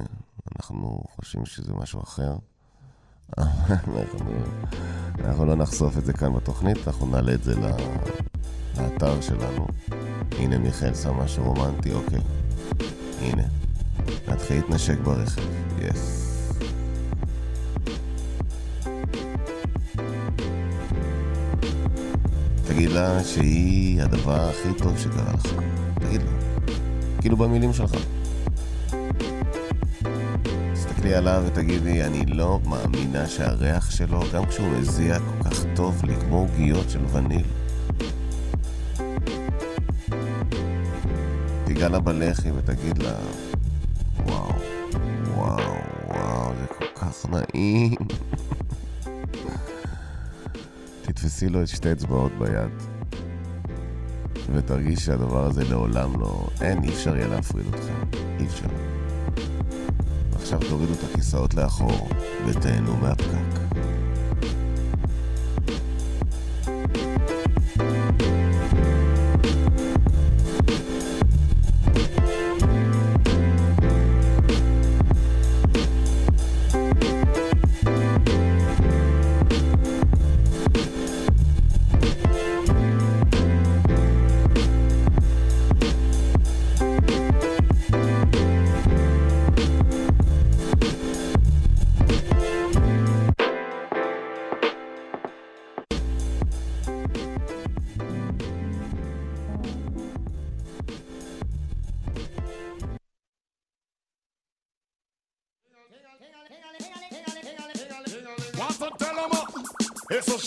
[0.56, 2.34] אנחנו חושבים שזה משהו אחר.
[3.38, 4.00] אנחנו,
[5.24, 7.54] אנחנו לא נחשוף את זה כאן בתוכנית, אנחנו נעלה את זה
[8.76, 9.66] לאתר שלנו.
[10.38, 12.20] הנה מיכאל שם משהו רומנטי, אוקיי.
[13.20, 13.42] הנה.
[14.28, 15.42] נתחיל להתנשק ברכב.
[15.78, 16.21] יס.
[22.82, 25.54] תגיד לה שהיא הדבר הכי טוב שקרה לך.
[25.94, 26.30] תגיד לה.
[27.20, 27.94] כאילו במילים שלך.
[30.72, 36.14] תסתכלי עליו ותגידי, אני לא מאמינה שהריח שלו, גם כשהוא מזיע כל כך טוב לי,
[36.20, 37.46] כמו עוגיות של וניל.
[41.64, 43.14] תיגע לה בלחי ותגיד לה,
[44.26, 44.52] וואו,
[45.34, 45.58] וואו,
[46.08, 48.01] וואו, זה כל כך נעים.
[51.42, 52.70] תתפסי לו את שתי אצבעות ביד,
[54.54, 56.46] ותרגיש שהדבר הזה לעולם לא...
[56.60, 58.18] אין, אי אפשר יהיה להפריד אתכם.
[58.40, 58.66] אי אפשר.
[60.34, 62.08] עכשיו תורידו את הכיסאות לאחור
[62.46, 63.61] ותהנו מהפקק.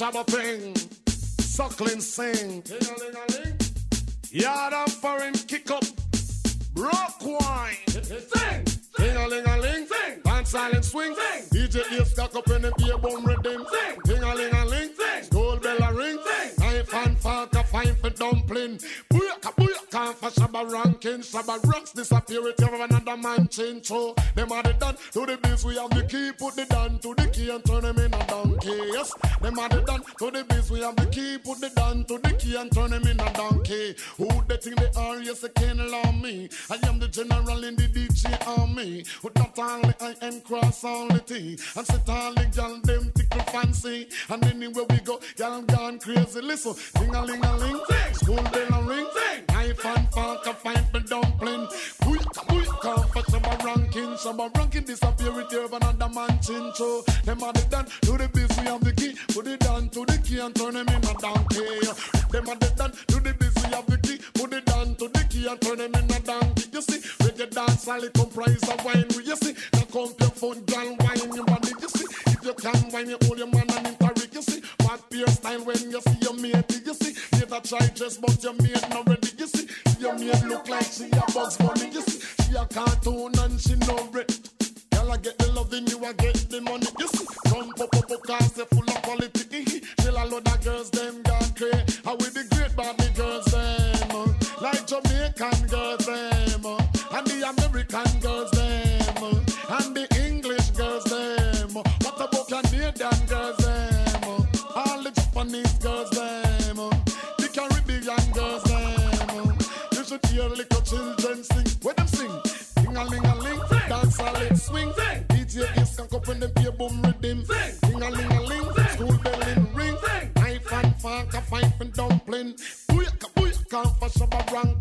[0.08, 0.76] It's a shabba thing.
[1.39, 2.64] Suckling sing.
[4.32, 5.84] Yard foreign kick up.
[6.74, 7.76] Broke wine.
[7.88, 8.66] Sing.
[8.97, 9.88] Ting a ling a ling.
[9.88, 10.20] Sing.
[10.24, 11.16] Dance silent swing.
[11.16, 11.43] Sing.
[11.49, 13.66] DJ ear stuck up in the beer bum rhythm.
[13.72, 14.01] Sing.
[14.06, 14.91] Ting a ling a ling.
[14.95, 15.24] Sing.
[15.24, 16.20] School bell a ring.
[16.24, 16.60] Sing.
[16.60, 18.80] Knife and fork a fine for dumpling.
[19.96, 21.20] Booyaka for shabba ranking.
[21.20, 23.88] Shabba rocks disappear it of another man change.
[23.88, 25.66] So them are the done to the biz.
[25.66, 26.32] We have the key.
[26.38, 28.80] Put the down to the key and turn them in a donkey.
[28.91, 29.14] Yes.
[29.41, 30.70] Them are the done to the biz.
[30.72, 31.38] We have the key.
[31.38, 33.96] Put the down to the key and turn them in a donkey.
[34.18, 35.20] Who they think they are?
[35.20, 36.50] Yes, they can't allow me.
[36.70, 39.06] I am the general in the DJ army.
[39.24, 41.58] With not only I am cross all the T.
[41.78, 44.08] And sit all the gal them tickle fancy.
[44.30, 46.42] And anywhere we go, gal gone crazy.
[46.42, 47.80] Listen, ding a ling a ling,
[48.14, 49.08] school bell a ring,
[49.50, 51.68] knife and fork a fight for dumpling.
[52.02, 57.02] Booyaka booyaka for shabba ranking, shabba ranking disappear it here another man chin so.
[57.24, 59.16] Them are the done to the biz, we have the key.
[59.34, 61.80] Put it down to the key and turn them in a donkey.
[62.32, 64.20] Them are the done to the biz, we have the key.
[64.34, 66.70] Put it down to the key and turn them in a donkey.
[66.72, 67.00] You see,
[67.46, 69.06] reggae dance all it comprise of wine.
[69.24, 71.72] You see, now come your phone, girl, wine your body.
[71.82, 74.34] You see, if you can wine, you hold your man and interrick.
[74.34, 76.82] You see, what beer style when you see your mate.
[76.86, 79.30] You see, never try dress, but your mate not ready.
[79.38, 79.68] You see,
[80.00, 81.89] your mate look like she a bugs bunny.
[81.91, 84.32] You see, she a cartoon and she no red.
[84.91, 86.88] Girl, I get the loving, you I get the money.
[87.00, 89.66] You see, come pop up, up, cause they full of quality.
[90.00, 90.89] Still a load of girls,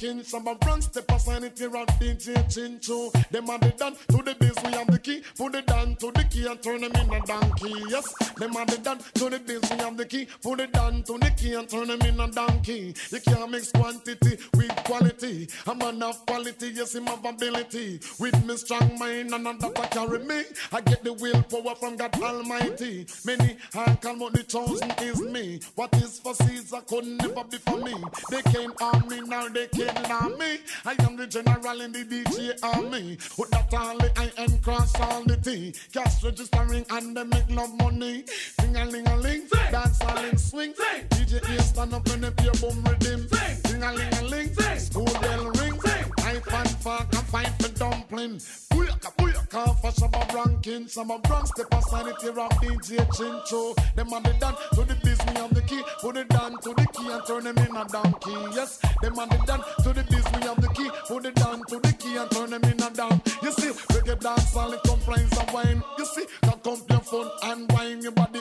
[0.04, 0.24] shabba ranking.
[0.24, 3.12] Shabba rank step aside it here of DJ Chincho.
[3.30, 5.22] Them are the done to the biz, we have the key.
[5.36, 7.74] Put it down to the key and turn them in a donkey.
[7.88, 10.26] Yes, them are the done to the biz, we have the key.
[10.42, 12.94] Put it down to the key and turn them in a donkey.
[13.10, 15.48] You can't mix quantity with quality.
[15.66, 18.00] I'm of quality, yes, him have ability.
[18.18, 20.42] With me strong mind and that I carry me.
[20.72, 23.06] I get the willpower from God Almighty.
[23.24, 25.60] Many I call the chosen is me.
[25.74, 27.94] What is for Caesar could never be for me.
[28.30, 30.58] They can't harm me, now they can't harm me.
[30.84, 33.18] I am the general in the DJ army.
[33.38, 35.74] With that only I am cross all the T.
[35.92, 38.24] Cash registering and they make love money.
[38.58, 40.74] Ding a ling a ling, dance all in swing.
[41.10, 43.28] DJ here stand up and they play boom rhythm.
[43.64, 45.78] Ding a ling a ling, school bell ring.
[46.18, 48.38] Knife and fork and fight for dumpling.
[48.70, 50.86] Booyaka booyaka for shabba ranking.
[50.86, 53.74] Shabba rank step aside it here of DJ Chincho.
[53.94, 55.82] Them are the done to the we have the key.
[56.00, 58.34] Put it down to the key and turn them in a donkey.
[58.54, 60.90] Yes, them are the done to the we have the key.
[61.06, 63.22] Put it down to the key and turn them in a down.
[63.42, 65.82] You see, reggae dance all it complains of wine.
[65.98, 68.40] You see, up your phone and wine your body.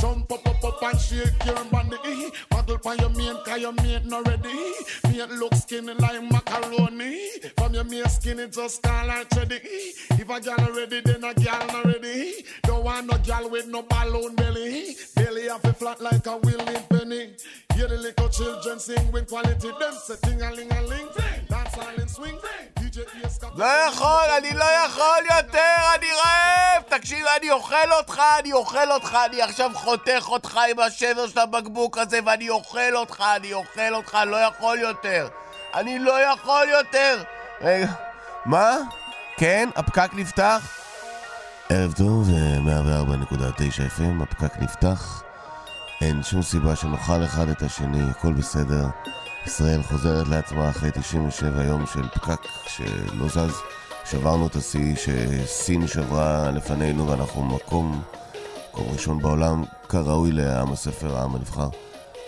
[0.00, 2.30] Jump up, up, up and shake your body.
[2.50, 4.72] Muggle for your mate, cause your mate not ready.
[5.04, 7.28] Mate look skinny like macaroni.
[7.58, 9.60] From your mate skinny, just call her ready.
[10.18, 12.44] If a gal ready, then a gal not ready.
[12.62, 14.96] Don't want no gal with no balloon belly.
[15.16, 17.34] Belly off a flat like a willing penny.
[17.74, 19.70] Hear the little children sing with quality.
[19.80, 21.08] Them say ting a ling a ling.
[21.48, 22.38] Dance all in swing.
[23.54, 26.82] לא יכול, אני לא יכול יותר, אני רעב!
[26.88, 31.98] תקשיב, אני אוכל אותך, אני אוכל אותך, אני עכשיו חותך אותך עם השבר של הבקבוק
[31.98, 35.28] הזה ואני אוכל אותך, אני אוכל אותך, לא יכול יותר.
[35.74, 37.22] אני לא יכול יותר!
[37.60, 37.92] רגע,
[38.46, 38.78] מה?
[39.38, 40.68] כן, הפקק נפתח.
[41.68, 45.22] ערב טוב, 104.9 FM, הפקק נפתח.
[46.00, 48.86] אין שום סיבה שנאכל אחד את השני, הכל בסדר.
[49.46, 53.54] ישראל חוזרת לעצמה אחרי 97 יום של פקק שלא זז.
[54.04, 58.02] שברנו את השיא שסין שברה לפנינו ואנחנו מקום,
[58.70, 61.68] מקום ראשון בעולם, כראוי לעם הספר, העם הנבחר.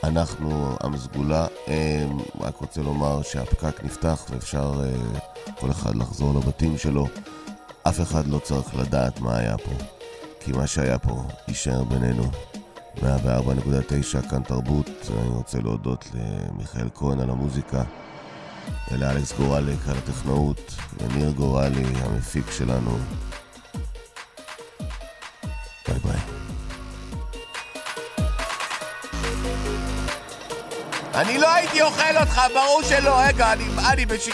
[0.05, 5.19] אנחנו עם סגולה, אמ, רק רוצה לומר שהפקק נפתח ואפשר אה,
[5.61, 7.07] כל אחד לחזור לבתים שלו.
[7.83, 9.71] אף אחד לא צריך לדעת מה היה פה,
[10.41, 12.23] כי מה שהיה פה יישאר בינינו.
[12.97, 17.83] 104.9 כאן תרבות, אני רוצה להודות למיכאל כהן על המוזיקה,
[18.93, 22.99] ולאלכס גורליק על הטכנאות, וניר גורלי המפיק שלנו.
[25.89, 26.48] ביי ביי.
[31.19, 33.15] אני לא הייתי אוכל אותך, ברור שלא.
[33.27, 34.29] רגע, אני, אני בש...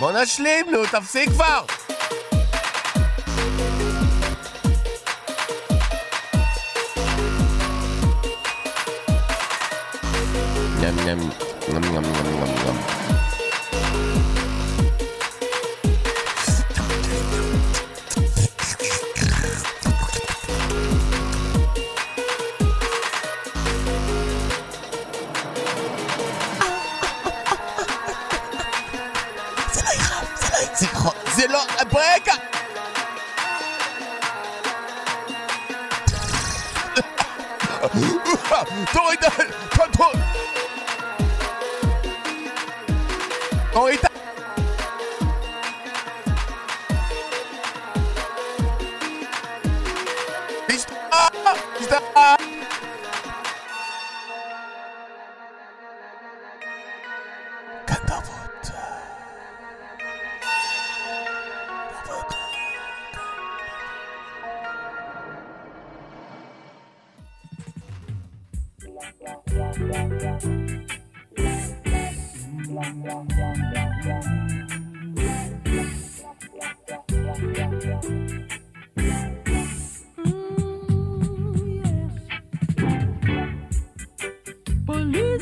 [0.00, 1.83] בוא נשלים, נו, תפסיק כבר!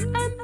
[0.04, 0.41] and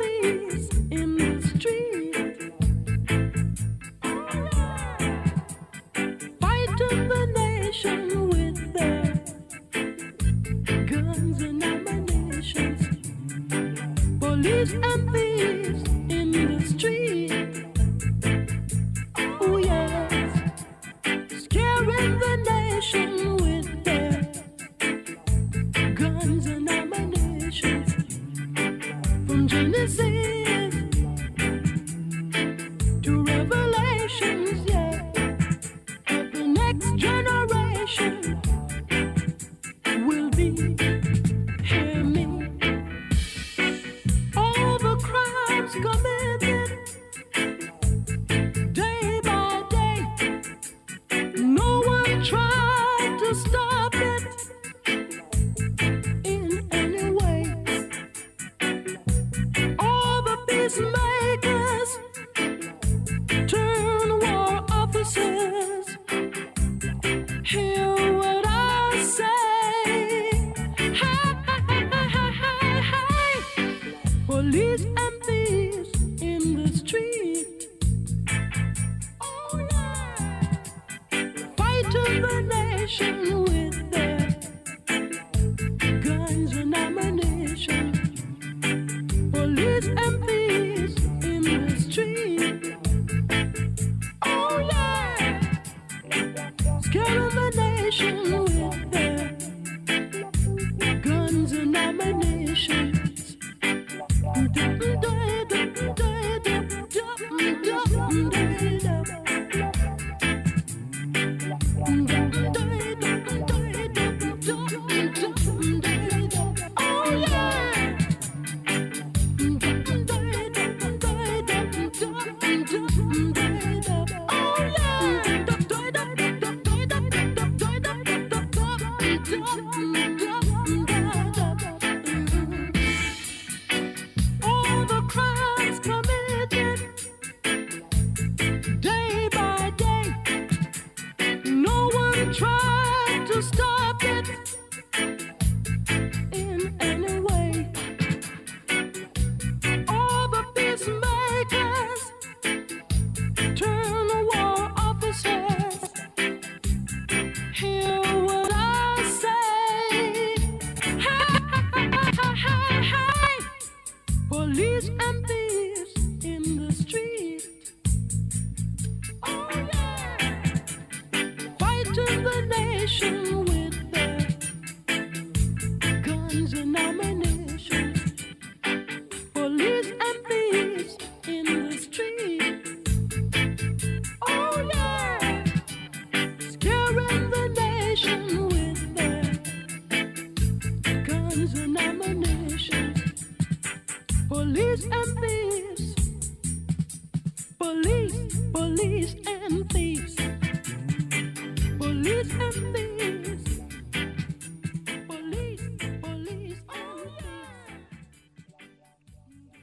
[104.58, 105.27] 对对？